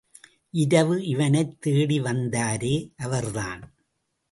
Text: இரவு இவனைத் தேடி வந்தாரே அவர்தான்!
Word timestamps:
இரவு 0.53 1.05
இவனைத் 1.05 1.61
தேடி 1.61 2.01
வந்தாரே 2.01 2.75
அவர்தான்! 2.97 3.61